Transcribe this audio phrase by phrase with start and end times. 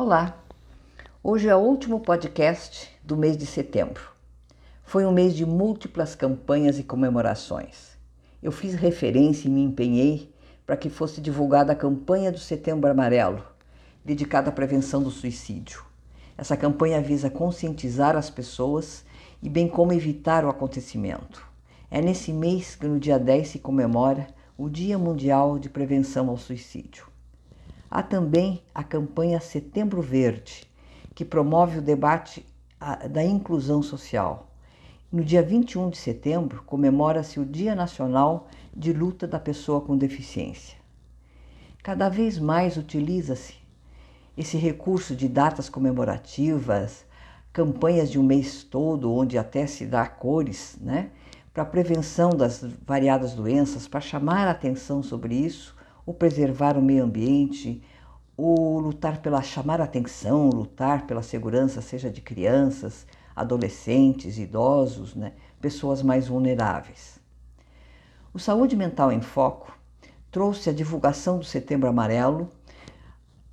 [0.00, 0.38] Olá!
[1.24, 4.12] Hoje é o último podcast do mês de setembro.
[4.84, 7.98] Foi um mês de múltiplas campanhas e comemorações.
[8.40, 10.32] Eu fiz referência e me empenhei
[10.64, 13.42] para que fosse divulgada a campanha do Setembro Amarelo,
[14.04, 15.82] dedicada à prevenção do suicídio.
[16.36, 19.04] Essa campanha visa conscientizar as pessoas
[19.42, 21.44] e bem como evitar o acontecimento.
[21.90, 26.36] É nesse mês que no dia 10 se comemora o Dia Mundial de Prevenção ao
[26.36, 27.17] Suicídio.
[27.90, 30.64] Há também a campanha Setembro Verde,
[31.14, 32.44] que promove o debate
[33.10, 34.52] da inclusão social.
[35.10, 38.46] No dia 21 de setembro, comemora-se o Dia Nacional
[38.76, 40.76] de Luta da Pessoa com Deficiência.
[41.82, 43.54] Cada vez mais utiliza-se
[44.36, 47.06] esse recurso de datas comemorativas,
[47.54, 51.10] campanhas de um mês todo, onde até se dá cores, né,
[51.54, 55.77] para a prevenção das variadas doenças, para chamar a atenção sobre isso
[56.08, 57.82] o preservar o meio ambiente,
[58.34, 66.02] o lutar pela chamar atenção, lutar pela segurança, seja de crianças, adolescentes, idosos, né, pessoas
[66.02, 67.20] mais vulneráveis.
[68.32, 69.70] O Saúde Mental em Foco
[70.30, 72.50] trouxe a divulgação do Setembro Amarelo,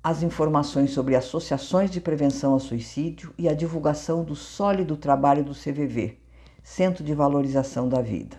[0.00, 5.52] as informações sobre associações de prevenção ao suicídio e a divulgação do sólido trabalho do
[5.52, 6.16] CVV,
[6.62, 8.36] Centro de Valorização da Vida.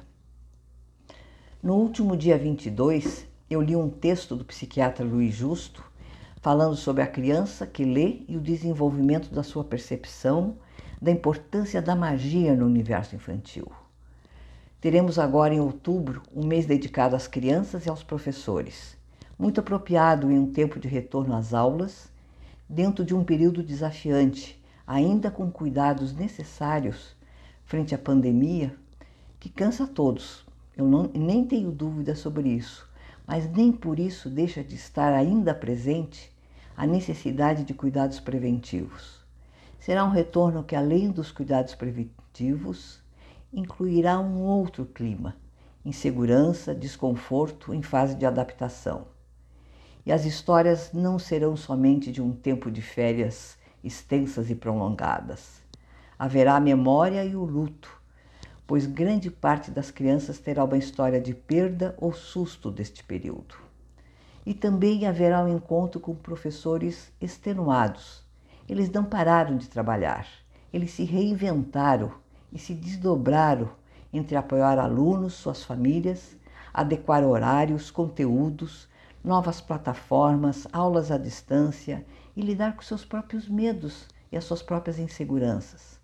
[1.62, 5.82] No último dia 22, eu li um texto do psiquiatra Luiz Justo
[6.42, 10.58] falando sobre a criança que lê e o desenvolvimento da sua percepção
[11.02, 13.72] da importância da magia no universo infantil.
[14.82, 18.98] Teremos agora em outubro um mês dedicado às crianças e aos professores,
[19.40, 22.12] muito apropriado em um tempo de retorno às aulas,
[22.68, 27.16] dentro de um período desafiante, ainda com cuidados necessários
[27.64, 28.76] frente à pandemia,
[29.40, 30.46] que cansa a todos.
[30.76, 32.87] Eu não, nem tenho dúvida sobre isso
[33.28, 36.32] mas nem por isso deixa de estar ainda presente
[36.78, 39.20] a necessidade de cuidados preventivos.
[39.78, 43.02] Será um retorno que, além dos cuidados preventivos,
[43.52, 45.36] incluirá um outro clima,
[45.84, 49.08] insegurança, desconforto em fase de adaptação.
[50.06, 55.62] E as histórias não serão somente de um tempo de férias extensas e prolongadas.
[56.18, 57.97] Haverá a memória e o luto,
[58.68, 63.56] pois grande parte das crianças terá uma história de perda ou susto deste período.
[64.46, 68.26] E também haverá um encontro com professores extenuados.
[68.68, 70.28] Eles não pararam de trabalhar,
[70.74, 72.12] eles se reinventaram
[72.52, 73.70] e se desdobraram
[74.12, 76.36] entre apoiar alunos, suas famílias,
[76.74, 78.90] adequar horários, conteúdos,
[79.24, 82.06] novas plataformas, aulas à distância
[82.36, 85.97] e lidar com seus próprios medos e as suas próprias inseguranças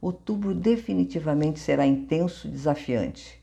[0.00, 3.42] outubro definitivamente será intenso e desafiante,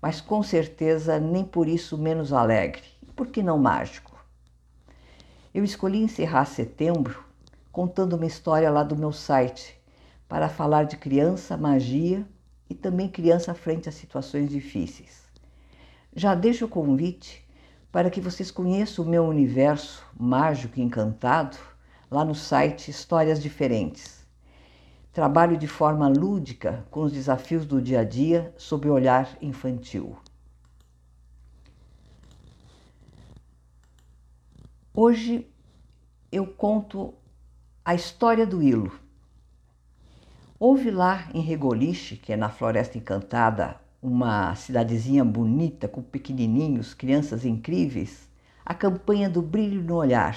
[0.00, 4.12] mas com certeza nem por isso menos alegre, e por que não mágico?
[5.54, 7.24] Eu escolhi encerrar setembro
[7.72, 9.80] contando uma história lá do meu site
[10.28, 12.26] para falar de criança, magia
[12.68, 15.22] e também criança frente a situações difíceis.
[16.14, 17.44] Já deixo o convite
[17.90, 21.56] para que vocês conheçam o meu universo mágico e encantado
[22.10, 24.23] lá no site Histórias Diferentes
[25.14, 30.16] Trabalho de forma lúdica com os desafios do dia a dia sob o olhar infantil.
[34.92, 35.46] Hoje
[36.32, 37.14] eu conto
[37.84, 38.90] a história do hilo.
[40.58, 47.44] Houve lá em Regoliche, que é na Floresta Encantada, uma cidadezinha bonita com pequenininhos, crianças
[47.44, 48.28] incríveis,
[48.66, 50.36] a campanha do brilho no olhar,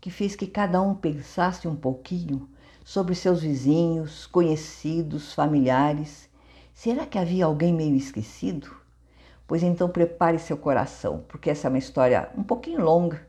[0.00, 2.48] que fez que cada um pensasse um pouquinho
[2.84, 6.28] sobre seus vizinhos, conhecidos, familiares.
[6.74, 8.74] Será que havia alguém meio esquecido?
[9.46, 13.26] Pois então prepare seu coração, porque essa é uma história um pouquinho longa,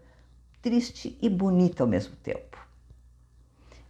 [0.62, 2.58] triste e bonita ao mesmo tempo.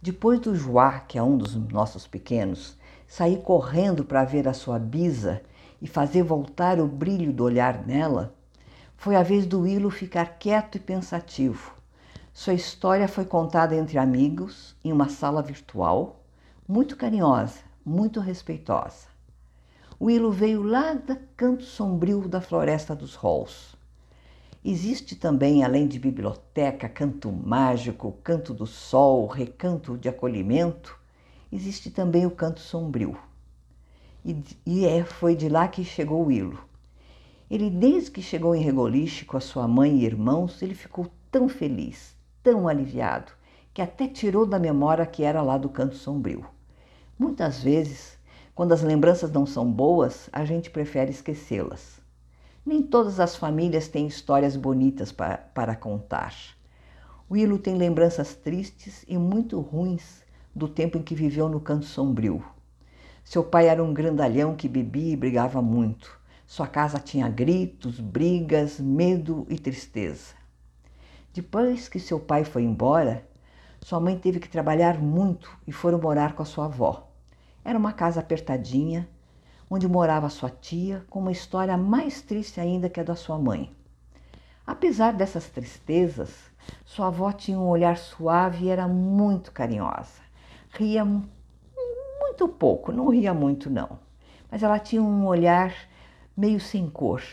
[0.02, 2.76] Depois do Joá, que é um dos nossos pequenos,
[3.06, 5.40] sair correndo para ver a sua bisa
[5.80, 8.34] e fazer voltar o brilho do olhar nela,
[8.96, 11.73] foi a vez do Hilo ficar quieto e pensativo,
[12.36, 16.20] sua história foi contada entre amigos em uma sala virtual,
[16.66, 19.06] muito carinhosa, muito respeitosa.
[20.00, 23.76] O veio lá do canto sombrio da floresta dos Halls.
[24.64, 30.98] Existe também, além de biblioteca, canto mágico, canto do sol, recanto de acolhimento,
[31.52, 33.16] existe também o canto sombrio.
[34.24, 36.58] E, e é, foi de lá que chegou o.
[37.48, 41.48] Ele, desde que chegou em Regoliche com a sua mãe e irmãos, ele ficou tão
[41.48, 42.13] feliz,
[42.44, 43.32] tão aliviado
[43.72, 46.44] que até tirou da memória que era lá do canto sombrio.
[47.18, 48.18] Muitas vezes,
[48.54, 52.00] quando as lembranças não são boas, a gente prefere esquecê-las.
[52.64, 56.34] Nem todas as famílias têm histórias bonitas para, para contar.
[57.30, 60.22] Willo tem lembranças tristes e muito ruins
[60.54, 62.44] do tempo em que viveu no canto sombrio.
[63.24, 66.20] Seu pai era um grandalhão que bebia e brigava muito.
[66.46, 70.43] Sua casa tinha gritos, brigas, medo e tristeza.
[71.34, 73.26] Depois que seu pai foi embora,
[73.80, 77.08] sua mãe teve que trabalhar muito e foram morar com a sua avó.
[77.64, 79.08] Era uma casa apertadinha,
[79.68, 83.74] onde morava sua tia, com uma história mais triste ainda que a da sua mãe.
[84.64, 86.52] Apesar dessas tristezas,
[86.84, 90.22] sua avó tinha um olhar suave e era muito carinhosa.
[90.70, 93.98] Ria muito pouco, não ria muito não,
[94.48, 95.74] mas ela tinha um olhar
[96.36, 97.24] meio sem cor.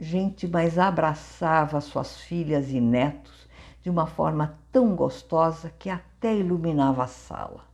[0.00, 3.41] Gente, mas abraçava suas filhas e netos
[3.82, 7.64] de uma forma tão gostosa que até iluminava a sala.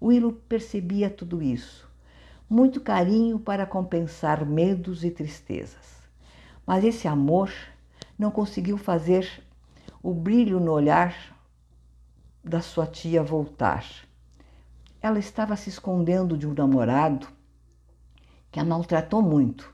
[0.00, 1.88] Willow percebia tudo isso,
[2.48, 6.02] muito carinho para compensar medos e tristezas.
[6.66, 7.52] Mas esse amor
[8.18, 9.42] não conseguiu fazer
[10.02, 11.14] o brilho no olhar
[12.42, 13.84] da sua tia voltar.
[15.00, 17.28] Ela estava se escondendo de um namorado
[18.50, 19.72] que a maltratou muito.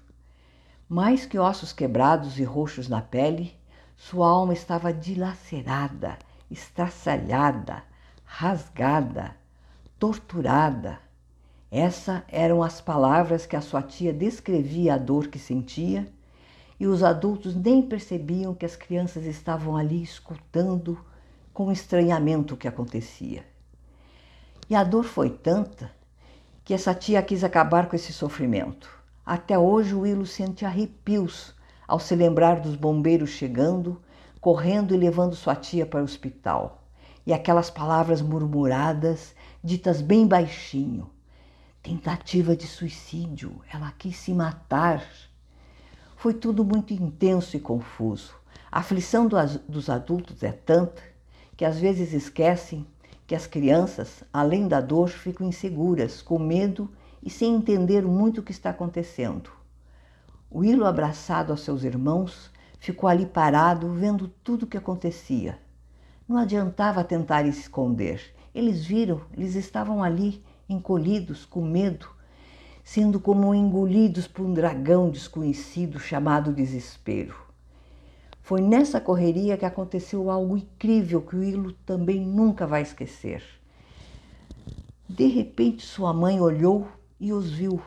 [0.88, 3.54] Mais que ossos quebrados e roxos na pele,
[3.98, 6.16] sua alma estava dilacerada,
[6.48, 7.82] estraçalhada,
[8.24, 9.34] rasgada,
[9.98, 11.00] torturada.
[11.70, 16.10] Essas eram as palavras que a sua tia descrevia a dor que sentia,
[16.78, 20.96] e os adultos nem percebiam que as crianças estavam ali escutando
[21.52, 23.44] com estranhamento o que acontecia.
[24.70, 25.90] E a dor foi tanta
[26.64, 28.88] que essa tia quis acabar com esse sofrimento.
[29.26, 31.57] Até hoje o Willo sente arrepios
[31.88, 33.98] ao se lembrar dos bombeiros chegando,
[34.38, 36.84] correndo e levando sua tia para o hospital.
[37.26, 41.10] E aquelas palavras murmuradas, ditas bem baixinho.
[41.82, 45.02] Tentativa de suicídio, ela quis se matar.
[46.16, 48.34] Foi tudo muito intenso e confuso.
[48.70, 51.02] A aflição dos adultos é tanta
[51.56, 52.86] que às vezes esquecem
[53.26, 56.90] que as crianças, além da dor, ficam inseguras, com medo
[57.22, 59.57] e sem entender muito o que está acontecendo.
[60.50, 65.58] O Willo, abraçado aos seus irmãos, ficou ali parado, vendo tudo o que acontecia.
[66.26, 68.34] Não adiantava tentar se esconder.
[68.54, 72.08] Eles viram, eles estavam ali, encolhidos, com medo,
[72.82, 77.36] sendo como engolidos por um dragão desconhecido chamado desespero.
[78.40, 83.42] Foi nessa correria que aconteceu algo incrível que o Willo também nunca vai esquecer.
[85.06, 86.88] De repente, sua mãe olhou
[87.20, 87.82] e os viu.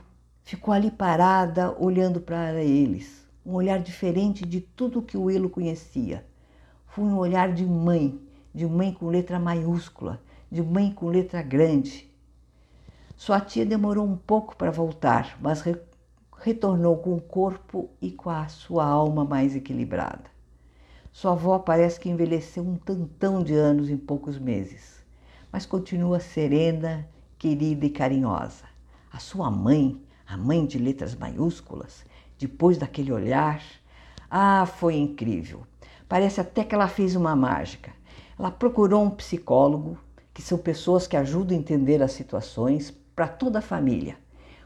[0.51, 3.25] Ficou ali parada, olhando para eles.
[3.45, 6.25] Um olhar diferente de tudo que o Willo conhecia.
[6.87, 8.19] Foi um olhar de mãe,
[8.53, 10.21] de mãe com letra maiúscula,
[10.51, 12.13] de mãe com letra grande.
[13.15, 15.77] Sua tia demorou um pouco para voltar, mas re
[16.37, 20.29] retornou com o corpo e com a sua alma mais equilibrada.
[21.13, 25.01] Sua avó parece que envelheceu um tantão de anos em poucos meses,
[25.49, 27.07] mas continua serena,
[27.37, 28.65] querida e carinhosa.
[29.13, 29.97] A sua mãe,
[30.31, 32.05] a mãe de letras maiúsculas,
[32.39, 33.61] depois daquele olhar,
[34.29, 35.67] ah, foi incrível.
[36.07, 37.91] Parece até que ela fez uma mágica.
[38.39, 39.97] Ela procurou um psicólogo,
[40.33, 44.15] que são pessoas que ajudam a entender as situações para toda a família.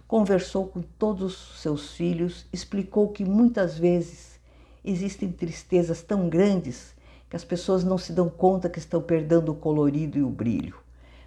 [0.07, 4.39] Conversou com todos os seus filhos, explicou que muitas vezes
[4.83, 6.94] existem tristezas tão grandes
[7.27, 10.77] que as pessoas não se dão conta que estão perdendo o colorido e o brilho,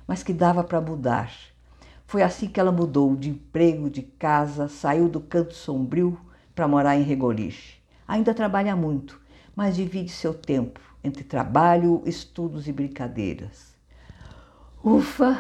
[0.07, 1.33] mas que dava para mudar.
[2.09, 6.19] Foi assim que ela mudou de emprego, de casa, saiu do canto sombrio
[6.55, 7.83] para morar em Regoliche.
[8.09, 9.21] Ainda trabalha muito,
[9.55, 13.77] mas divide seu tempo entre trabalho, estudos e brincadeiras.
[14.83, 15.39] Ufa!